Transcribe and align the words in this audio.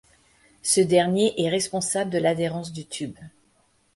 Ce 0.63 0.81
dernier 0.81 1.35
est 1.39 1.49
responsable 1.49 2.09
de 2.09 2.17
l'adhérence 2.17 2.73
du 2.73 2.87
tube. 2.87 3.19